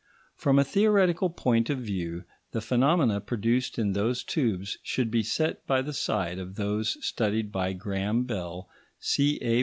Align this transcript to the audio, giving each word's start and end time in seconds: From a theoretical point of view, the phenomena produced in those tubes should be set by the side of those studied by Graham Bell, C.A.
From 0.35 0.57
a 0.57 0.63
theoretical 0.63 1.29
point 1.29 1.69
of 1.69 1.77
view, 1.77 2.23
the 2.53 2.59
phenomena 2.61 3.21
produced 3.21 3.77
in 3.77 3.91
those 3.91 4.23
tubes 4.23 4.79
should 4.81 5.11
be 5.11 5.21
set 5.21 5.63
by 5.67 5.83
the 5.83 5.93
side 5.93 6.39
of 6.39 6.55
those 6.55 6.97
studied 7.05 7.51
by 7.51 7.73
Graham 7.73 8.23
Bell, 8.23 8.67
C.A. 8.97 9.59